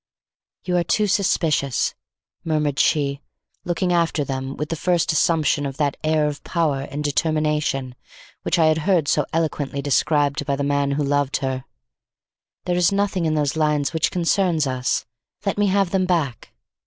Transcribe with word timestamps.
"You 0.63 0.77
are 0.77 0.83
too 0.83 1.05
suspicious," 1.05 1.93
murmured 2.43 2.79
she, 2.79 3.21
looking 3.63 3.93
after 3.93 4.23
him 4.25 4.57
with 4.57 4.69
the 4.69 4.75
first 4.75 5.11
assumption 5.13 5.63
of 5.63 5.77
that 5.77 5.95
air 6.03 6.25
of 6.25 6.43
power 6.43 6.87
and 6.89 7.03
determination 7.03 7.93
which 8.41 8.57
I 8.57 8.65
had 8.65 8.79
heard 8.79 9.07
so 9.07 9.27
eloquently 9.31 9.79
described 9.83 10.43
by 10.47 10.55
the 10.55 10.63
man 10.63 10.93
who 10.93 11.03
loved 11.03 11.37
her. 11.37 11.65
"There 12.65 12.75
is 12.77 12.91
nothing 12.91 13.27
in 13.27 13.35
those 13.35 13.55
lines 13.55 13.93
which 13.93 14.09
concerns 14.09 14.65
us; 14.65 15.05
let 15.45 15.59
me 15.59 15.67
have 15.67 15.91
them 15.91 16.07
back." 16.07 16.51